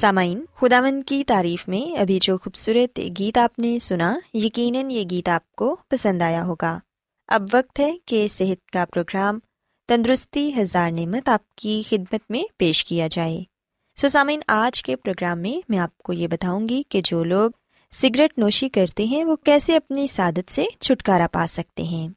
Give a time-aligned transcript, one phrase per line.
[0.00, 5.28] سامعین خداون کی تعریف میں ابھی جو خوبصورت گیت آپ نے سنا، یقیناً یہ گیت
[5.28, 6.78] آپ کو پسند آیا ہوگا۔
[7.28, 9.38] اب وقت ہے کہ صحت کا پروگرام
[9.88, 13.40] تندرستی ہزار نعمت آپ کی خدمت میں پیش کیا جائے۔
[13.96, 17.50] سو سامعین، آج کے پروگرام میں میں آپ کو یہ بتاؤں گی کہ جو لوگ
[17.90, 22.08] سگریٹ نوشی کرتے ہیں، وہ کیسے اپنی سعادت سے چھٹکارا پا سکتے ہیں۔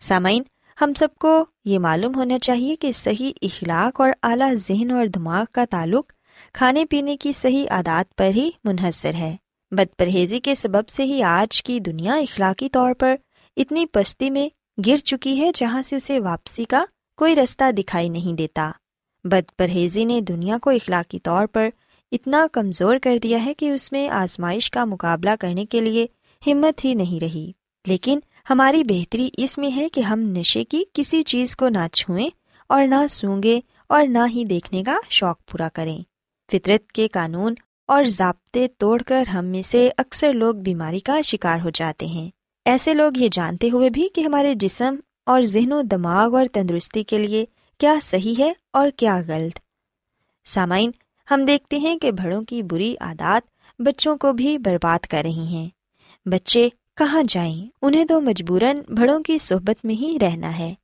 [0.00, 0.42] سامعین،
[0.80, 5.44] ہم سب کو یہ معلوم ہونا چاہیے کہ صحیح اخلاق اور اعلیٰ ذہن اور دماغ
[5.52, 6.12] کا تعلق
[6.52, 9.36] کھانے پینے کی صحیح عادات پر ہی منحصر ہے
[9.70, 13.16] بد پرہیزی کے سبب سے ہی آج کی دنیا اخلاقی طور پر
[13.56, 14.48] اتنی پستی میں
[14.86, 16.84] گر چکی ہے جہاں سے اسے واپسی کا
[17.16, 18.70] کوئی رستہ دکھائی نہیں دیتا۔
[19.24, 21.68] بد پرہیزی نے دنیا کو اخلاقی طور پر
[22.12, 26.06] اتنا کمزور کر دیا ہے کہ اس میں آزمائش کا مقابلہ کرنے کے لیے
[26.46, 27.52] ہمت ہی نہیں رہی۔
[27.86, 28.18] لیکن
[28.50, 32.28] ہماری بہتری اس میں ہے کہ ہم نشے کی کسی چیز کو نہ چھوئیں
[32.66, 35.98] اور نہ سونگے اور نہ ہی دیکھنے کا شوق پورا کریں۔
[36.52, 37.54] فطرت کے قانون
[37.88, 42.30] اور ضابطے توڑ کر ہم میں سے اکثر لوگ بیماری کا شکار ہو جاتے ہیں۔
[42.64, 44.94] ایسے لوگ یہ جانتے ہوئے بھی کہ ہمارے جسم
[45.26, 47.44] اور ذہن و دماغ اور تندرستی کے لیے
[47.78, 49.58] کیا صحیح ہے اور کیا غلط۔
[50.44, 50.90] سامعین،
[51.30, 55.68] ہم دیکھتے ہیں کہ بڑوں کی بری عادات بچوں کو بھی برباد کر رہی ہیں۔
[56.28, 60.74] بچے کہاں جائیں؟ انہیں تو مجبوراً بڑوں کی صحبت میں ہی رہنا ہے۔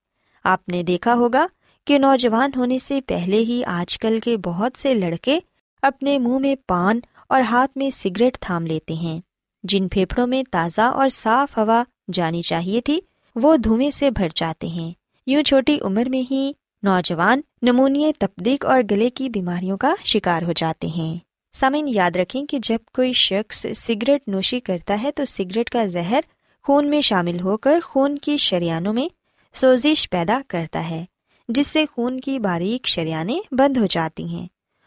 [0.45, 1.47] آپ نے دیکھا ہوگا
[1.85, 5.39] کہ نوجوان ہونے سے پہلے ہی آج کل کے بہت سے لڑکے
[5.83, 9.21] اپنے منہ میں پان اور ہاتھ میں سگریٹ تھام لیتے ہیں۔
[9.63, 11.83] جن پھیپڑوں میں تازہ اور صاف ہوا
[12.13, 13.01] جانی چاہیے تھی،
[13.37, 14.93] وہ دھویں سے بھر جاتے ہیں۔
[15.27, 16.53] یوں چھوٹی عمر میں ہی
[16.83, 21.19] نوجوان نمونیہ تپدیق اور گلے کی بیماریوں کا شکار ہو جاتے ہیں۔
[21.53, 26.21] سامعین، یاد رکھیں کہ جب کوئی شخص سگریٹ نوشی کرتا ہے تو سگریٹ کا زہر
[26.63, 29.09] خون میں شامل ہو کر خون کی شریانوں میں
[29.55, 31.05] سوزش پیدا کرتا ہے،
[31.49, 34.47] جس سے خون کی باریک شریانیں بند ہو جاتی ہیں۔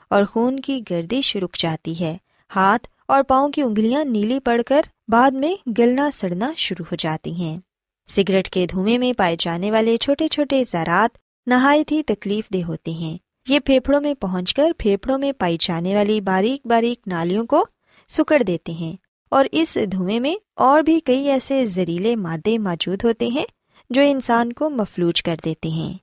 [0.09, 2.17] اور خون کی گردش رک جاتی ہے۔
[2.55, 7.33] ہاتھ اور پاؤں کی انگلیاں نیلی پڑ کر بعد میں گلنا سڑنا شروع ہو جاتی
[7.33, 7.59] ہیں۔
[8.07, 11.17] سگریٹ کے دھوئیں میں پائے جانے والے چھوٹے چھوٹے زراعت
[11.47, 13.17] نہایت ہی تکلیف دہ ہوتے ہیں۔
[13.47, 17.65] یہ پھیپڑوں میں پہنچ کر پھیپڑوں میں پائی جانے والی باریک باریک نالیوں کو
[18.09, 18.95] سکڑ دیتے ہیں
[19.29, 23.45] اور اس دھوئیں میں اور بھی کئی ایسے زہریلے مادے موجود ہوتے ہیں
[23.89, 25.93] جو انسان کو مفلوج کر دیتے ہیں۔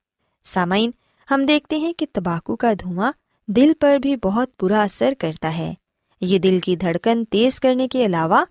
[0.44, 0.90] سامعین،
[1.30, 3.12] ہم دیکھتے ہیں کہ تمباکو کا دھواں
[3.48, 5.74] دل پر بھی بہت برا اثر کرتا ہے۔
[6.20, 8.44] یہ دل کی دھڑکن تیز کرنے کے علاوہ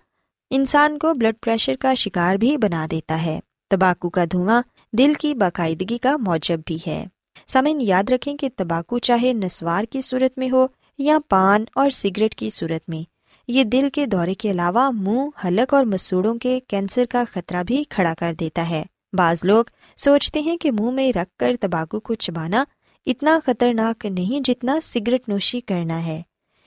[0.50, 3.40] انسان کو بلڈ پریشر کا شکار بھی بنا دیتا ہے۔
[3.70, 4.62] تمباکو کا دھواں
[4.92, 7.06] دل کی باقاعدگی کا موجب بھی ہے۔
[7.46, 10.66] سمن یاد رکھیں کہ تمباکو چاہے نسوار کی صورت میں ہو
[10.98, 13.02] یا پان اور سگریٹ کی صورت میں،
[13.48, 17.84] یہ دل کے دورے کے علاوہ منہ، حلق اور مسوڑوں کے کینسر کا خطرہ بھی
[17.84, 19.64] کھڑا کر دیتا ہے۔ بعض لوگ
[19.96, 22.64] سوچتے ہیں کہ منہ میں رکھ کر تمباکو کو چبانا
[23.06, 26.22] اتنا خطرناک نہیں جتنا سگریٹ نوشی کرنا ہے،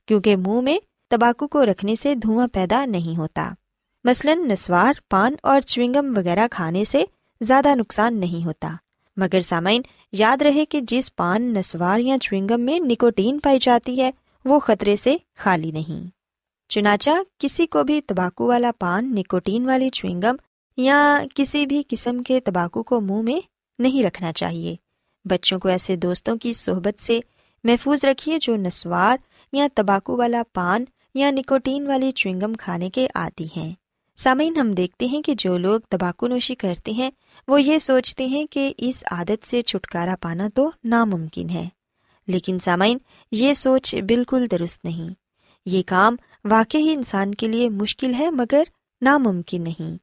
[0.06, 0.78] کیونکہ منہ میں
[1.10, 3.52] تمباکو کو رکھنے سے دھواں پیدا نہیں ہوتا۔
[4.04, 7.04] مثلاً نسوار، پان اور چوئنگم وغیرہ کھانے سے
[7.42, 8.76] زیادہ نقصان نہیں ہوتا۔
[9.18, 9.82] مگر سامعین،
[10.12, 14.12] یاد رہے کہ جس پان، نسوار یا چوئنگم میں نکوٹین پائی جاتی ہے،
[14.46, 16.10] وہ خطرے سے خالی نہیں۔
[16.70, 20.36] چنانچہ، کسی کو بھی تمباکو والا پان، نکوٹین والی چوئنگم
[20.78, 23.40] یا کسی بھی قسم کے تمباکو کو منہ میں
[23.80, 24.76] نہیں رکھنا چاہیے۔
[25.30, 27.20] بچوں کو ایسے دوستوں کی صحبت سے
[27.64, 29.18] محفوظ رکھیے جو نسوار
[29.54, 33.74] یا تمباکو والا پان یا نکوٹین والی چوئنگم کھانے کے عادی ہیں۔
[34.18, 37.12] سامعین، ہم دیکھتے ہیں کہ جو لوگ تمباکو نوشی کرتے ہیں،
[37.48, 41.70] وہ یہ سوچتے ہیں کہ اس عادت سے چھٹکارا پانا تو ناممکن ہے۔
[42.28, 42.98] لیکن سامعین،
[43.32, 45.14] یہ سوچ بالکل درست نہیں۔
[45.66, 48.64] یہ کام واقعی انسان کے لیے مشکل ہے مگر
[49.02, 49.98] ناممکن نہیں۔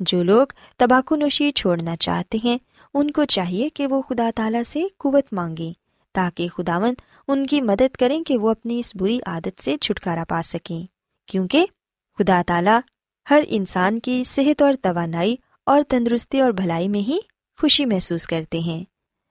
[0.00, 0.46] جو لوگ
[0.78, 2.58] تمباکو نوشی چھوڑنا چاہتے ہیں
[2.94, 5.72] ان کو چاہیے کہ وہ خدا تعالیٰ سے قوت مانگیں،
[6.12, 6.94] تاکہ خداون
[7.28, 10.86] ان کی مدد کریں کہ وہ اپنی اس بری عادت سے چھٹکارا پا سکیں۔
[11.26, 11.66] کیونکہ
[12.18, 12.80] خدا تعالیٰ
[13.30, 15.36] ہر انسان کی صحت اور توانائی
[15.66, 17.18] اور تندرستی اور بھلائی میں ہی
[17.60, 18.84] خوشی محسوس کرتے ہیں۔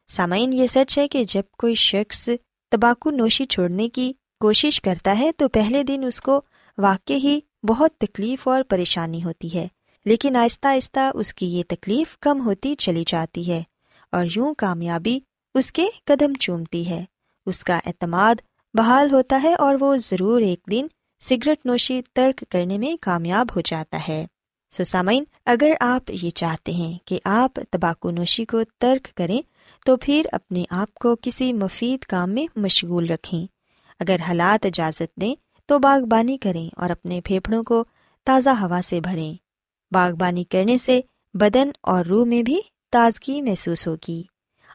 [0.07, 2.29] سامعین، یہ سچ ہے کہ جب کوئی شخص
[2.71, 6.41] تمباکو نوشی چھوڑنے کی کوشش کرتا ہے، تو پہلے دن اس کو
[6.77, 9.67] واقع ہی بہت تکلیف اور پریشانی ہوتی ہے۔
[10.05, 13.63] لیکن آہستہ آہستہ اس کی یہ تکلیف کم ہوتی چلی جاتی ہے
[14.11, 15.19] اور یوں کامیابی
[15.55, 17.05] اس کے قدم چومتی ہے۔
[17.45, 18.35] اس کا اعتماد
[18.73, 20.87] بحال ہوتا ہے اور وہ ضرور ایک دن
[21.21, 24.25] سگریٹ نوشی ترک کرنے میں کامیاب ہو جاتا ہے۔
[24.71, 29.41] سو سامعین، اگر آپ یہ چاہتے ہیں کہ آپ تمباکو نوشی کو ترک کریں،
[29.85, 33.45] تو پھر اپنے آپ کو کسی مفید کام میں مشغول رکھیں۔
[33.99, 37.83] اگر حالات اجازت دیں، تو باغبانی کریں اور اپنے پھیپھڑوں کو
[38.25, 39.42] تازہ ہوا سے بھریں۔
[39.93, 41.01] باغبانی کرنے سے
[41.33, 42.59] بدن اور روح میں بھی
[42.91, 44.23] تازگی محسوس ہوگی۔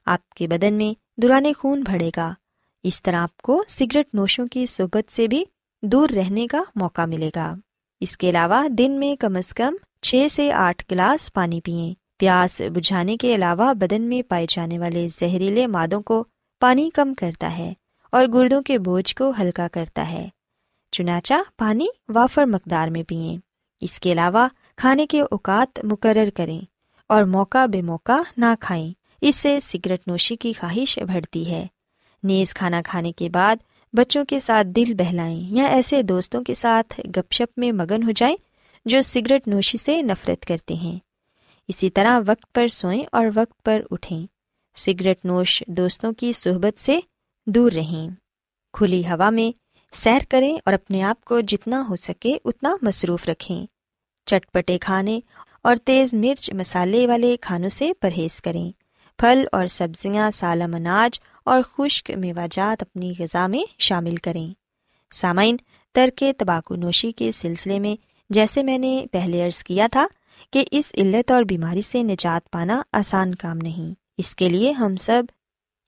[0.07, 2.35] آپ کے بدن میں دوران خون بڑھے گا۔
[2.83, 5.45] اس طرح آپ کو سگریٹ نوشوں کی صحبت سے بھی
[5.83, 7.55] دور رہنے کا موقع ملے گا۔
[8.01, 12.61] اس کے علاوہ دن میں کم از کم چھ سے آٹھ گلاس پانی پئیں پیاس
[12.75, 16.25] بجھانے کے علاوہ بدن میں پائے جانے والے زہریلے مادوں کو
[16.61, 17.73] پانی کم کرتا ہے
[18.13, 20.29] اور گردوں کے بوجھ کو ہلکا کرتا ہے۔
[20.93, 23.39] چنانچہ پانی وافر مقدار میں پئیں
[23.81, 24.49] اس کے علاوہ
[24.79, 26.61] کھانے کے اوقات مقرر کریں
[27.09, 31.67] اور موقع بے موقع نہ کھائیں۔ اس سے سگریٹ نوشی کی خواہش بڑھتی ہے۔
[32.23, 33.57] نیز کھانا کھانے کے بعد
[33.93, 38.11] بچوں کے ساتھ دل بہلائیں یا ایسے دوستوں کے ساتھ گپ شپ میں مگن ہو
[38.11, 38.37] جائیں
[38.85, 40.99] جو سگریٹ نوشی سے نفرت کرتے ہیں۔
[41.69, 44.27] اسی طرح وقت پر سوئیں اور وقت پر اٹھیں۔
[44.77, 47.01] سگریٹ نوش دوستوں کی صحبت سے
[47.47, 48.11] دور رہیں۔
[48.73, 49.59] کھلی ہوا میں
[49.93, 53.67] سیر کریں اور اپنے آپ کو جتنا ہو سکے اتنا مصروف رکھیں۔
[54.29, 55.21] چٹپٹے کھانے
[55.63, 58.71] اور تیز مرچ مسالے والے کھانوں سے پرہیز کریں۔
[59.19, 64.49] پھل اور سبزیاں سالم اناج اور خشک میوہ جات اپنی غذا میں شامل کریں۔
[65.13, 65.57] سامعین،
[65.95, 67.97] ترک تباکو نوشی کے سلسلے میں
[68.31, 70.07] جیسے میں نے پہلے عرض کیا تھا
[70.53, 74.97] کہ اس علت اور بیماری سے نجات پانا آسان کام نہیں۔ اس کے لیے ہم
[74.97, 75.23] سب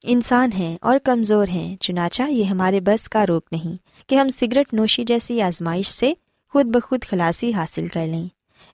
[0.03, 3.77] انسان ہیں اور کمزور ہیں، چنانچہ یہ ہمارے بس کا روک نہیں
[4.09, 6.13] کہ ہم سگریٹ نوشی جیسی آزمائش سے
[6.51, 8.29] خود بخود خلاصی حاصل کر لیں۔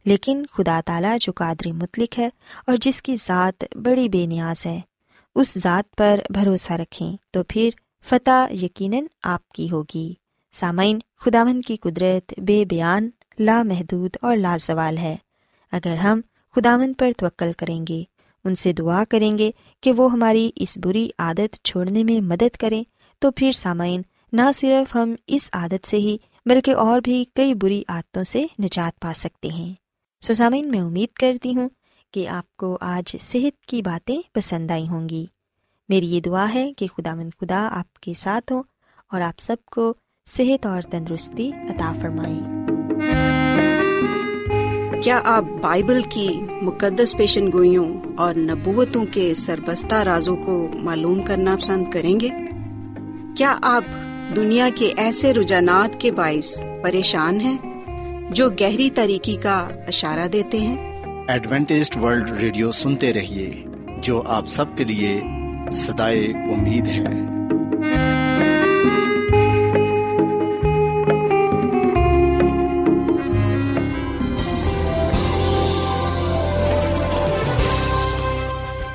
[0.04, 2.28] لیکن خدا تعالیٰ جو قادری مطلق ہے
[2.66, 4.80] اور جس کی ذات بڑی بے نیاز ہے،
[5.35, 7.71] اس ذات پر بھروسہ رکھیں تو پھر
[8.04, 10.14] فتح یقیناً آپ کی ہوگی۔
[10.52, 15.16] سامعین خداون کی قدرت بے بیان، لامحدود اور لازوال ہے۔
[15.73, 16.21] اگر ہم
[16.56, 18.02] خداون پر توکل کریں گے،
[18.45, 22.85] ان سے دعا کریں گے کہ وہ ہماری اس بری عادت چھوڑنے میں مدد کریں،
[23.18, 24.02] تو پھر سامعین،
[24.33, 26.16] نہ صرف ہم اس عادت سے ہی
[26.47, 29.75] بلکہ اور بھی کئی بری عادتوں سے نجات پا سکتے ہیں۔
[30.21, 31.69] سو میں امید کرتی ہوں
[32.12, 35.26] کہ آپ کو آج صحت کی باتیں پسند آئی ہوں گی۔
[35.88, 38.62] میری یہ دعا ہے کہ خدا مند خدا آپ کے ساتھ ہوں
[39.11, 39.95] اور آپ سب کو
[40.26, 42.57] صحت اور تندرستی عطا فرمائیں
[45.03, 46.29] کیا آپ بائبل کی
[46.62, 52.29] مقدس پیشن گوئیوں اور نبوتوں کے سربستہ رازوں کو معلوم کرنا پسند کریں گے؟
[53.37, 53.85] کیا آپ
[54.37, 57.59] دنیا کے ایسے رجحانات کے باعث پریشان ہیں
[58.30, 63.64] جو گہری طریقے کا اشارہ دیتے ہیں۔ ایڈوینٹیسٹ ورلڈ ریڈیو سنتے رہیے
[63.99, 65.21] جو آپ سب کے لیے
[65.73, 67.06] صدائے امید ہے۔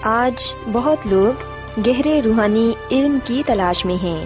[0.01, 1.43] آج بہت لوگ
[1.87, 4.25] گہرے روحانی علم کی تلاش میں ہیں۔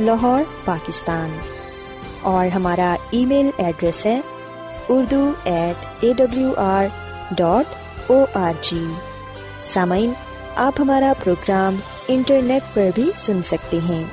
[0.00, 1.38] لاہور، پاکستان۔
[2.22, 4.20] اور ہمارا ای میل ایڈریس ہے
[4.88, 6.84] Urdu at A W R
[7.30, 8.84] dot O R G
[9.64, 10.12] سامعین،
[10.56, 11.76] آپ ہمارا پروگرام
[12.08, 14.04] انٹرنیٹ پر بھی سن سکتے ہیں۔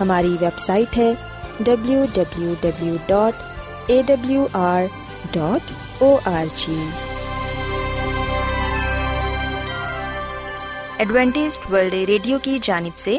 [0.00, 1.12] ہماری ویب سائٹ ہے
[1.60, 3.42] W W W dot
[3.86, 4.82] A W R
[5.32, 5.72] dot
[6.02, 6.78] O R G
[10.96, 13.18] Adventist world radio کی جانب سے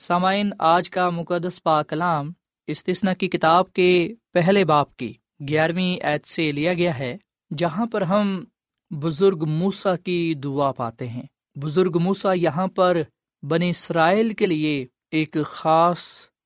[0.00, 2.32] سامعین، آج کا مقدس پا کلام
[2.66, 5.12] استثنا کی کتاب کے پہلے باپ کی
[5.48, 7.16] گیارہویں ایت سے لیا گیا ہے،
[7.58, 8.44] جہاں پر ہم
[8.90, 11.22] بزرگ موسا کی دعا پاتے ہیں۔
[11.54, 12.96] بزرگ موسا یہاں پر
[13.42, 15.98] بنی اسرائیل کے لیے ایک خاص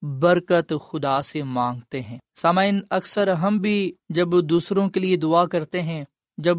[0.02, 5.82] برکت خدا سے مانگتے ہیں۔ سامعین، اکثر ہم بھی جب دوسروں کے لیے دعا کرتے
[5.82, 6.04] ہیں،
[6.38, 6.58] جب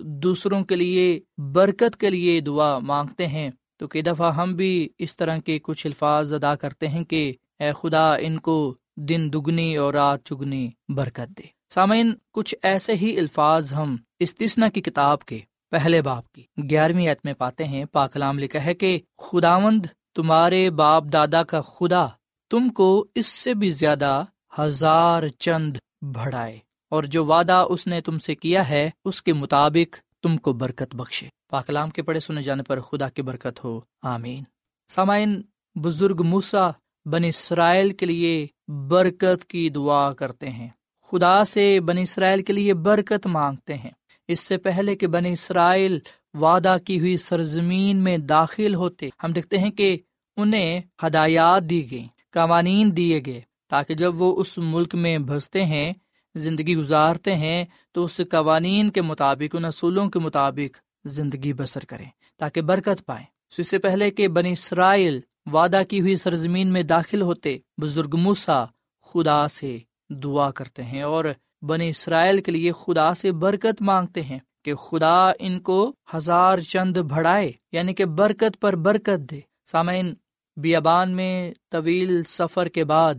[0.00, 5.16] دوسروں کے لیے برکت کے لیے دعا مانگتے ہیں تو کئی دفعہ ہم بھی اس
[5.16, 9.94] طرح کے کچھ الفاظ ادا کرتے ہیں کہ اے خدا ان کو دن دگنی اور
[9.94, 11.42] رات چگنی برکت دے۔
[11.74, 15.38] سامعین، کچھ ایسے ہی الفاظ ہم استثنا کی کتاب کے
[15.70, 21.04] پہلے باپ کی گیارہویں عت میں پاتے ہیں۔ پاکلام لکھا ہے کہ خداوند تمہارے باپ
[21.12, 22.06] دادا کا خدا
[22.50, 24.24] تم کو اس سے بھی زیادہ
[24.58, 26.58] ہزار چند بڑھائے
[26.90, 30.94] اور جو وعدہ اس نے تم سے کیا ہے اس کے مطابق تم کو برکت
[30.94, 34.44] بخشے۔ پاکلام کے پڑے سنے جانے پر خدا کی برکت ہو۔ آمین۔
[34.88, 35.42] سامعین،
[35.74, 36.70] بزرگ موسا
[37.04, 40.68] بن اسرائیل کے لیے برکت کی دعا کرتے ہیں۔
[41.10, 43.90] خدا سے بن اسرائیل کے لیے برکت مانگتے ہیں۔
[44.28, 45.98] اس سے پہلے کہ بن اسرائیل
[46.34, 49.96] وعدہ کی ہوئی سرزمین میں داخل ہوتے، ہم دیکھتے ہیں کہ
[50.36, 55.92] انہیں ہدایات دی گئی قوانین دیے گئے، تاکہ جب وہ اس ملک میں بستے ہیں،
[56.34, 62.10] زندگی گزارتے ہیں، تو اس قوانین کے مطابق، ان اصولوں کے مطابق زندگی بسر کریں
[62.38, 63.26] تاکہ برکت پائیں۔
[63.58, 65.20] اس سے پہلے کہ بنی اسرائیل
[65.52, 68.64] وعدہ کی ہوئی سرزمین میں داخل ہوتے، بزرگ موسا
[69.02, 69.78] خدا سے
[70.10, 71.24] دعا کرتے ہیں اور
[71.62, 76.96] بنی اسرائیل کے لیے خدا سے برکت مانگتے ہیں کہ خدا ان کو ہزار چند
[76.96, 80.14] بڑھائے یعنی کہ برکت پر برکت دے۔ سامعین،
[80.56, 83.14] بیابان میں طویل سفر کے بعد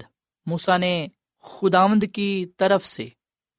[0.46, 1.08] موسا نے
[1.44, 3.08] خداوند کی طرف سے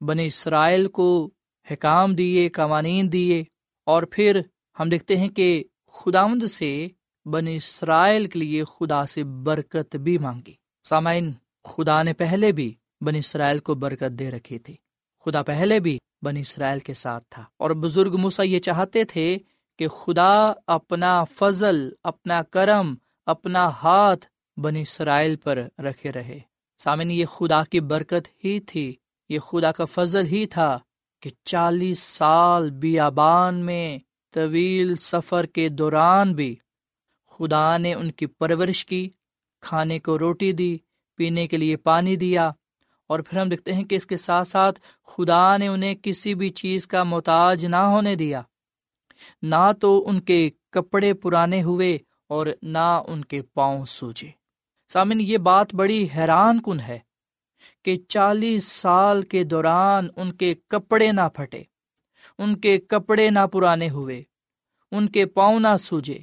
[0.00, 1.30] بنی اسرائیل کو
[1.70, 3.44] حکام دیے، قوانین دیے۔
[3.86, 4.40] اور پھر
[4.80, 6.88] ہم دیکھتے ہیں کہ خداوند سے
[7.24, 10.54] بنی اسرائیل کے لیے خدا سے برکت بھی مانگی۔
[10.88, 11.32] سامعین،
[11.64, 14.76] خدا نے پہلے بھی بنی اسرائیل کو برکت دے رکھی تھی
[15.24, 19.38] خدا پہلے بھی بنی اسرائیل کے ساتھ تھا۔ اور بزرگ موسا یہ چاہتے تھے
[19.78, 22.94] کہ خدا اپنا فضل، اپنا کرم،
[23.26, 24.26] اپنا ہاتھ
[24.60, 26.38] بنی اسرائیل پر رکھے رہے۔
[26.78, 28.94] سامن یہ خدا کی برکت ہی تھی۔
[29.28, 30.78] یہ خدا کا فضل ہی تھا۔
[31.26, 33.98] کہ چالیس سال بیابان میں
[34.34, 36.56] طویل سفر کے دوران بھی
[37.30, 39.10] خدا نے ان کی پرورش کی،
[39.60, 40.78] کھانے کو روٹی دی،
[41.16, 42.50] پینے کے لیے پانی دیا
[43.08, 46.48] اور پھر ہم دیکھتے ہیں کہ اس کے ساتھ ساتھ خدا نے انہیں کسی بھی
[46.48, 48.42] چیز کا محتاج نہ ہونے دیا۔
[49.42, 54.30] نہ تو ان کے کپڑے پرانے ہوئے اور نہ ان کے پاؤں سوجے۔
[54.92, 56.98] سامن یہ بات بڑی حیران کن ہے۔
[57.86, 61.62] کہ چالیس سال کے دوران ان کے کپڑے نہ پھٹے،
[62.38, 64.22] ان کے کپڑے نہ پرانے ہوئے،
[64.92, 66.18] ان کے پاؤں نہ سوجے،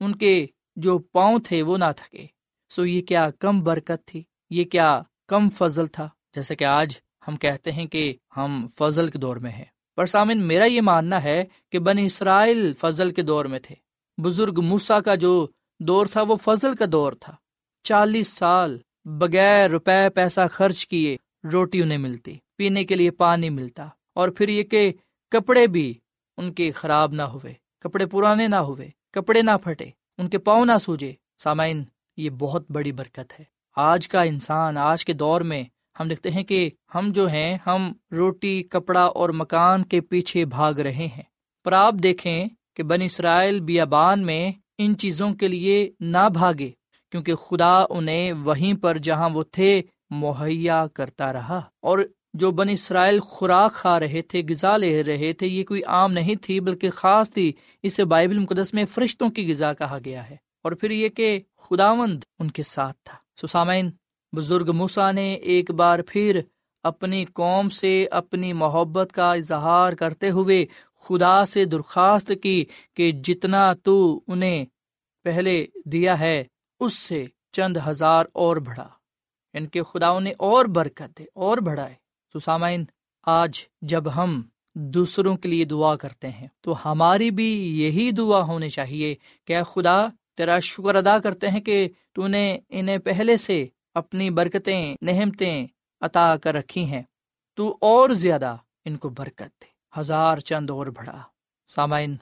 [0.00, 2.26] ان کے جو پاؤں تھے وہ نہ تھکے۔
[2.68, 6.96] سو یہ کیا کم برکت تھی، یہ کیا کم فضل تھا؟ جیسے کہ آج
[7.28, 9.64] ہم کہتے ہیں کہ ہم فضل کے دور میں ہیں۔
[9.96, 13.74] پر سامن میرا یہ ماننا ہے کہ بن اسرائیل فضل کے دور میں تھے۔
[14.22, 15.46] بزرگ موسا کا جو
[15.78, 17.36] دور تھا وہ فضل کا دور تھا۔
[17.82, 21.16] چالیس سال بغیر روپے پیسہ خرچ کیے
[21.52, 24.92] روٹی انہیں ملتی، پینے کے لیے پانی ملتا۔ اور پھر یہ کہ
[25.30, 25.94] کپڑے بھی
[26.36, 29.84] ان کے خراب نہ ہوئے، کپڑے پرانے نہ ہوئے، کپڑے نہ پھٹے،
[30.18, 31.84] ان کے پاؤں نہ سوجے۔ سامعین،
[32.16, 33.44] یہ بہت بڑی برکت ہے۔
[33.76, 35.62] آج کا انسان، آج کے دور میں
[36.00, 40.74] ہم دیکھتے ہیں کہ ہم جو ہیں، ہم روٹی، کپڑا اور مکان کے پیچھے بھاگ
[40.74, 41.22] رہے ہیں۔
[41.64, 46.70] پر آپ دیکھیں کہ بن اسرائیل بیابان میں ان چیزوں کے لیے نہ بھاگے۔
[47.10, 51.98] کیونکہ خدا انہیں وہیں پر جہاں وہ تھے مہیا کرتا رہا۔ اور
[52.34, 56.34] جو بن اسرائیل خوراک کھا رہے تھے، غذا لے رہے تھے، یہ کوئی عام نہیں
[56.34, 60.72] تھی، بلکہ خاص تھی۔ اسے بائبل مقدس میں فرشتوں کی غذا کہا گیا ہے۔ اور
[60.72, 63.90] پھر یہ کہ خداوند ان کے ساتھ تھا۔ سسامین
[64.36, 66.40] بزرگ موسا نے ایک بار پھر
[66.82, 70.66] اپنی قوم سے اپنی محبت کا اظہار کرتے ہوئے
[71.00, 72.64] خدا سے درخواست کی
[72.94, 74.64] کہ جتنا تو انہیں
[75.24, 76.44] پہلے دیا ہے
[76.80, 78.88] اس سے چند ہزار اور بڑھا۔
[79.52, 81.94] ان کے خداؤں نے اور برکت دے، اور بڑھائے۔
[82.34, 82.84] سسامین
[83.22, 84.42] آج جب ہم
[84.74, 90.06] دوسروں کے لیے دعا کرتے ہیں، تو ہماری بھی یہی دعا ہونی چاہیے کہ خدا،
[90.36, 95.66] تیرا شکر ادا کرتے ہیں کہ تو نے انہیں پہلے سے اپنی برکتیں نہمتیں
[96.00, 97.02] عطا کر رکھی ہیں۔
[97.54, 101.22] تو اور زیادہ ان کو برکت دے۔ ہزار چند اور بڑھا۔
[101.66, 102.16] سامعین،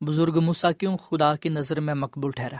[0.00, 2.56] بزرگ مسا کیوں خدا کی نظر میں مقبول ٹھہرا؟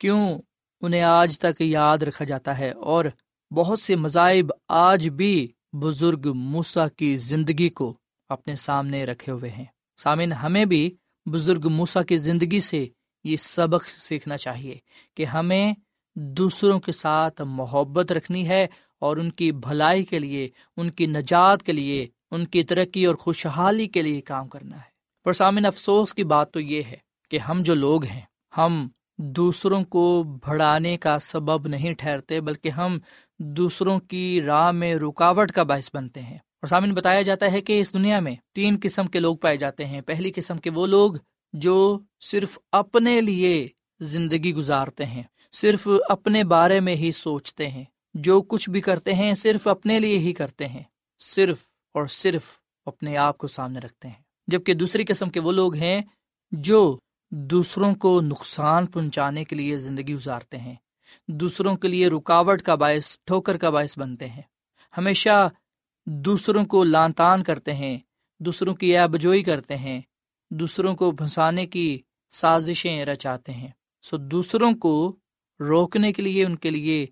[0.00, 0.38] کیوں
[0.80, 3.04] انہیں آج تک یاد رکھا جاتا ہے اور
[3.50, 7.96] بہت سے مذاہب آج بھی بزرگ موسا کی زندگی کو
[8.28, 9.64] اپنے سامنے رکھے ہوئے ہیں۔
[10.02, 12.86] سامن ہمیں بھی بزرگ موسا کی زندگی سے
[13.24, 14.78] یہ سبق سیکھنا چاہیے
[15.14, 15.72] کہ ہمیں
[16.14, 18.66] دوسروں کے ساتھ محبت رکھنی ہے
[18.98, 23.14] اور ان کی بھلائی کے لیے، ان کی نجات کے لیے، ان کی ترقی اور
[23.14, 26.96] خوشحالی کے لیے کام کرنا ہے۔ پر سامن افسوس کی بات تو یہ ہے
[27.30, 28.20] کہ ہم جو لوگ ہیں،
[28.56, 32.98] ہم دوسروں کو بڑھانے کا سبب نہیں ٹھہرتے، بلکہ ہم
[33.38, 37.80] دوسروں کی راہ میں رکاوٹ کا باعث بنتے ہیں۔ اور سامنے بتایا جاتا ہے کہ
[37.80, 41.12] اس دنیا میں تین قسم کے لوگ پائے جاتے ہیں۔ پہلی قسم کے وہ لوگ
[41.52, 43.68] جو صرف اپنے لیے
[44.00, 49.34] زندگی گزارتے ہیں، صرف اپنے بارے میں ہی سوچتے ہیں۔ جو کچھ بھی کرتے ہیں،
[49.34, 50.82] صرف اپنے لیے ہی کرتے ہیں۔
[51.20, 51.56] صرف
[51.94, 52.42] اور صرف
[52.86, 56.02] اپنے آپ کو سامنے رکھتے ہیں۔ جبکہ دوسری قسم کے وہ لوگ ہیں
[56.52, 56.98] جو
[57.30, 60.74] دوسروں کو نقصان پہنچانے کے لیے زندگی گزارتے ہیں۔
[61.28, 64.42] دوسروں کے لیے رکاوٹ کا باعث، ٹھوکر کا باعث بنتے ہیں۔
[64.98, 65.48] ہمیشہ
[66.06, 67.98] دوسروں کو لان تان کرتے ہیں،
[68.38, 70.00] دوسروں کی آبجوئی کرتے ہیں،
[70.50, 73.68] دوسروں کو پھنسانے کی سازشیں رچاتے ہیں۔
[74.02, 75.16] سو دوسروں کو
[75.60, 77.06] روکنے کے لیے، ان کے لیے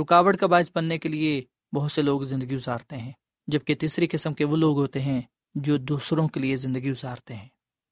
[0.00, 3.12] رکاوٹ کا باعث بننے کے لیے بہت سے لوگ زندگی گزارتے ہیں۔
[3.46, 5.22] جبکہ تیسری قسم کے وہ لوگ ہوتے ہیں
[5.54, 7.48] جو دوسروں کے لیے زندگی گزارتے ہیں۔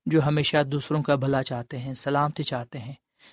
[0.06, 2.92] جو ہمیشہ دوسروں کا بھلا چاہتے ہیں، سلامتی چاہتے ہیں،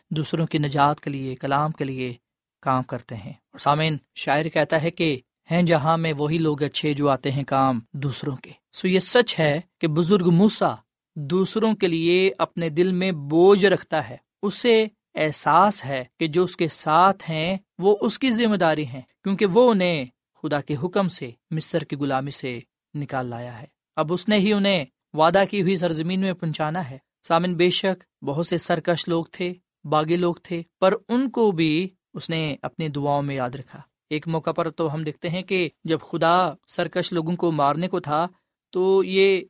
[0.09, 2.13] دوسروں کی نجات کے لیے، کلام کے لیے
[2.61, 5.19] کام کرتے ہیں۔ اور سامعین، شاعر کہتا ہے کہ
[5.51, 9.39] ہیں جہاں میں وہی لوگ اچھے جو آتے ہیں کام دوسروں کے۔ سو یہ سچ
[9.39, 10.75] ہے کہ بزرگ موسا
[11.15, 16.57] دوسروں کے لیے اپنے دل میں بوجھ رکھتا ہے۔ اسے احساس ہے کہ جو اس
[16.57, 20.05] کے ساتھ ہیں، وہ اس کی ذمہ داری ہے کیونکہ وہ انہیں
[20.41, 22.59] خدا کے حکم سے، مصر کی غلامی سے
[22.93, 26.97] نکال لایا ہے۔ اب اس نے ہی انہیں وعدہ کی ہوئی سرزمین میں پہنچانا ہے۔
[27.27, 31.89] سامن بے شک بہت سے سرکش لوگ تھے، باغی لوگ تھے، پر ان کو بھی
[32.13, 35.69] اس نے اپنی دعاؤں میں یاد رکھا۔ ایک موقع پر تو ہم دیکھتے ہیں کہ
[35.83, 38.27] جب خدا سرکش لوگوں کو مارنے کو تھا،
[38.69, 39.41] تو یہ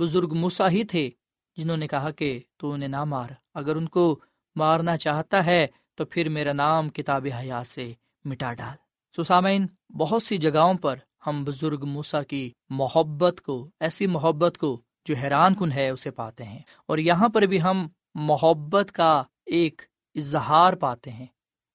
[0.00, 1.10] بزرگ موسا ہی تھے
[1.56, 4.20] جنہوں نے کہا کہ تو انہیں نہ مار۔ اگر ان کو
[4.56, 7.92] مارنا چاہتا ہے، تو پھر میرا نام کتاب حیات سے
[8.24, 8.76] مٹا ڈال۔
[9.22, 9.66] سسامین
[9.98, 15.54] بہت سی جگہوں پر ہم بزرگ موسا کی محبت کو، ایسی محبت کو جو حیران
[15.54, 19.82] کن ہے اسے پاتے ہیں۔ اور یہاں پر بھی ہم محبت کا ایک
[20.14, 21.26] اظہار پاتے ہیں۔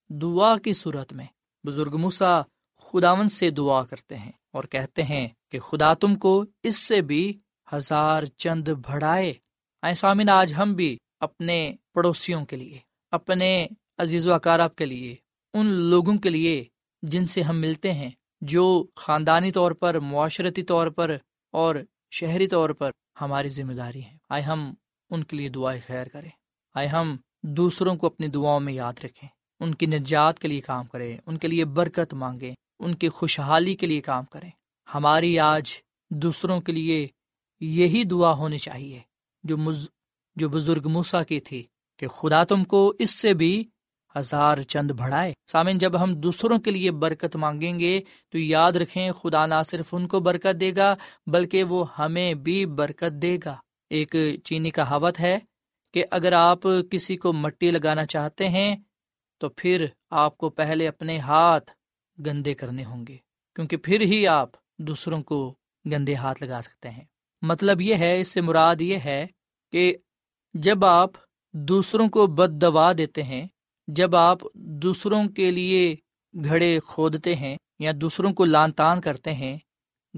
[0.08, 1.26] دعا کی صورت میں
[1.66, 2.42] بزرگ موسا
[2.78, 7.38] خداون سے دعا کرتے ہیں اور کہتے ہیں کہ خدا تم کو اس سے بھی
[7.72, 9.34] ہزار چند بڑھائے۔
[9.82, 12.78] ایسا آج ہم بھی اپنے پڑوسیوں کے لیے،
[13.10, 13.66] اپنے
[13.98, 15.16] عزیز و اکارب کے لیے،
[15.54, 16.64] ان لوگوں کے لیے
[17.02, 18.10] جن سے ہم ملتے ہیں،
[18.40, 21.16] جو خاندانی طور پر، معاشرتی طور پر
[21.52, 21.74] اور
[22.10, 24.74] شہری طور پر ہماری ذمہ داری ہے۔ آئے ہم
[25.10, 26.30] ان کے لیے دعائیں خیر کریں۔
[26.74, 29.28] آئے ہم دوسروں کو اپنی دعاؤں میں یاد رکھیں۔
[29.60, 33.74] ان کی نجات کے لیے کام کریں۔ ان کے لیے برکت مانگیں۔ ان کی خوشحالی
[33.74, 34.50] کے لیے کام کریں۔
[34.94, 35.72] ہماری آج
[36.10, 37.08] دوسروں کے لیے
[37.60, 39.00] یہی دعا ہونی چاہیے
[39.42, 39.88] جو مز،
[40.36, 43.64] جو بزرگ موسا کی تھی کہ خدا تم کو اس سے بھی
[44.16, 48.00] ہزار چند بڑھائے۔ سامن جب ہم دوسروں کے لیے برکت مانگیں گے
[48.30, 50.94] تو یاد رکھیں، خدا نہ صرف ان کو برکت دے گا،
[51.26, 53.56] بلکہ وہ ہمیں بھی برکت دے گا۔
[53.90, 55.38] ایک چینی کا ہے
[55.94, 58.76] کہ اگر آپ کسی کو مٹی لگانا چاہتے ہیں،
[59.40, 61.70] تو پھر آپ کو پہلے اپنے ہاتھ
[62.18, 63.16] گندے کرنے ہوں گے،
[63.56, 65.38] کیونکہ پھر ہی آپ دوسروں کو
[65.84, 67.04] گندے ہاتھ لگا سکتے ہیں۔
[67.42, 69.26] مطلب یہ ہے، اس سے مراد یہ ہے
[69.72, 69.96] کہ
[70.54, 71.10] جب آپ
[71.54, 73.46] دوسروں کو بد دوا دیتے ہیں
[73.86, 75.96] جب آپ دوسروں کے لیے
[76.44, 79.58] گھڑے کھودتے ہیں یا دوسروں کو لان تان کرتے ہیں،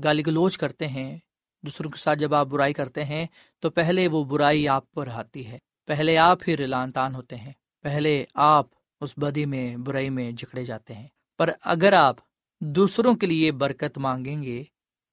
[0.04, 1.18] گالی گلوچ کرتے ہیں،
[1.62, 3.26] دوسروں کے ساتھ جب آپ برائی کرتے ہیں،
[3.60, 7.52] تو پہلے وہ برائی آپ پر آتی ہے۔ پہلے آپ ہی لان تان ہوتے ہیں۔
[7.82, 8.66] پہلے آپ
[9.00, 12.16] اس بدی میں، برائی میں جکڑے جاتے ہیں۔ پر اگر آپ
[12.60, 14.64] دوسروں کے لیے برکت مانگیں گے،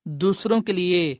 [0.05, 1.15] دوسروں کے لیے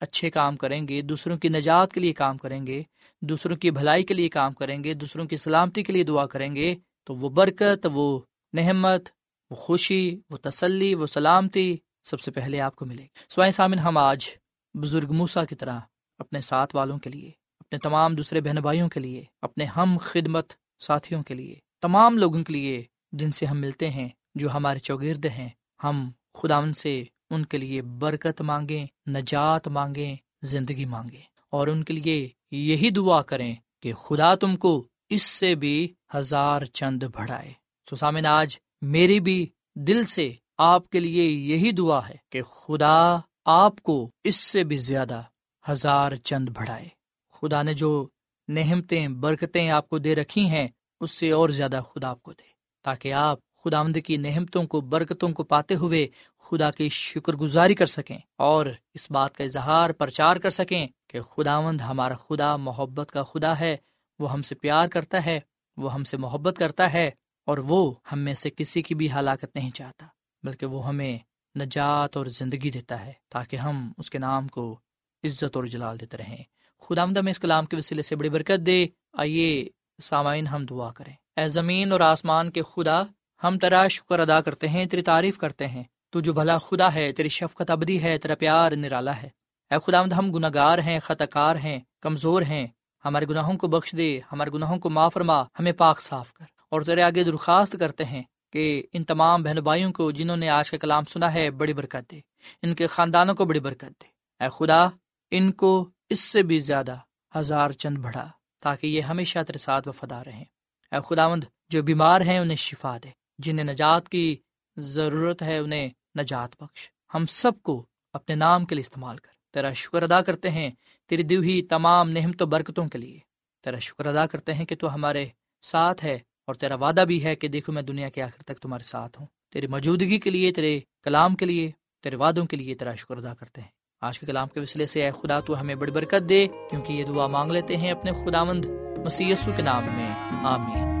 [0.00, 2.82] اچھے کام کریں گے، دوسروں کی نجات کے لیے کام کریں گے
[3.20, 6.54] دوسروں کی بھلائی کے لیے کام کریں گے، دوسروں کی سلامتی کے لیے دعا کریں
[6.54, 8.20] گے، تو وہ برکت، وہ
[8.52, 9.08] نحمت
[9.50, 13.78] وہ خوشی، وہ تسلی، وہ سلامتی سب سے پہلے آپ کو ملے گی۔ سوائے سامن،
[13.78, 14.26] ہم آج
[14.74, 15.78] بزرگ موسا کی طرح
[16.18, 17.30] اپنے ساتھ والوں کے لیے،
[17.60, 22.42] اپنے تمام دوسرے بہن بھائیوں کے لیے، اپنے ہم خدمت ساتھیوں کے لیے، تمام لوگوں
[22.44, 25.48] کے لیے جن سے ہم ملتے ہیں، جو ہمارے چوگرد ہیں،
[25.84, 31.84] ہم خدا ان سے ان کے لیے برکت مانگیں، نجات مانگیں، زندگی مانگیں۔ اور ان
[31.84, 37.52] کے لیے یہی دعا کریں کہ خدا تم کو اس سے بھی ہزار چند بڑھائے۔
[37.90, 43.82] سسامن آج میری بھی دل سے آپ کے لیے یہی دعا ہے کہ خدا آپ
[43.82, 45.22] کو اس سے بھی زیادہ
[45.70, 46.88] ہزار چند بڑھائے۔
[47.32, 48.08] خدا نے جو
[48.48, 50.68] نہمتیں برکتیں آپ کو دے رکھی ہیں،
[51.00, 52.48] اس سے اور زیادہ خدا آپ کو دے۔
[52.82, 56.08] تاکہ آپ خدا مند کی نہمتوں کو، برکتوں کو پاتے ہوئے
[56.38, 61.20] خدا کی شکر گزاری کر سکیں اور اس بات کا اظہار، پرچار کر سکیں کہ
[61.20, 63.76] خدا مند ہمارا خدا محبت کا خدا ہے،
[64.18, 65.40] وہ ہم سے پیار کرتا ہے،
[65.76, 67.10] وہ ہم سے محبت کرتا ہے،
[67.46, 70.06] اور وہ ہم میں سے کسی کی بھی ہلاکت نہیں چاہتا،
[70.42, 71.18] بلکہ وہ ہمیں
[71.58, 74.78] نجات اور زندگی دیتا ہے، تاکہ ہم اس کے نام کو
[75.24, 76.44] عزت اور جلال دیتے رہیں۔
[76.80, 79.68] خدا آمدہ میں اس کلام کے وسیلے سے بڑی برکت دے۔ آئیے
[80.02, 83.02] سامعین ہم دعا کریں۔ اے زمین اور آسمان کے خدا،
[83.44, 87.12] ہم تیرا شکر ادا کرتے ہیں، تیری تعریف کرتے ہیں۔ تو جو بھلا خدا ہے،
[87.12, 89.39] تیری شفقت ابدی ہے، تیرا پیار نرالا ہے۔
[89.70, 92.66] اے خدا ہم گناہ گار ہیں خطا کار ہیں، کمزور ہیں۔
[93.04, 96.82] ہمارے گناہوں کو بخش دے، ہمارے گناہوں کو معاف فرما، ہمیں پاک صاف کر۔ اور
[96.82, 100.76] تیرے آگے درخواست کرتے ہیں کہ ان تمام بہن بھائیوں کو جنہوں نے آج کا
[100.76, 102.20] کلام سنا ہے، بڑی برکت دے۔
[102.62, 104.06] ان کے خاندانوں کو بڑی برکت دے۔
[104.44, 104.88] اے خدا،
[105.30, 106.96] ان کو اس سے بھی زیادہ
[107.36, 108.30] ہزار چند بڑھا
[108.62, 110.44] تاکہ یہ ہمیشہ تیرے ساتھ وفادار رہیں۔
[110.92, 114.36] اے خداوند، جو بیمار ہیں، انہیں شفا دے۔ جنہیں نجات کی
[114.76, 119.72] ضرورت ہے، انہیں نجات بخش۔ ہم سب کو اپنے نام کے لیے استعمال کر۔ تیرا
[119.72, 120.70] شکر ادا کرتے ہیں
[121.08, 123.18] تیری دی ہوئی تمام نہمت و برکتوں کے لیے۔
[123.64, 125.26] تیرا شکر ادا کرتے ہیں کہ تو ہمارے
[125.62, 128.84] ساتھ ہے اور تیرا وعدہ بھی ہے کہ دیکھو میں دنیا کے آخر تک تمہارے
[128.84, 131.70] ساتھ ہوں۔ تیری موجودگی کے لیے، تیرے کلام کے لیے،
[132.02, 133.68] تیرے وعدوں کے لیے تیرا شکر ادا کرتے ہیں۔
[134.00, 137.04] آج کے کلام کے وسیلے سے اے خدا، تو ہمیں بڑی برکت دے کیونکہ یہ
[137.04, 138.64] دعا مانگ لیتے ہیں اپنے خدا مند
[139.04, 140.10] مسیسو کے نام میں۔
[140.44, 141.00] آمین۔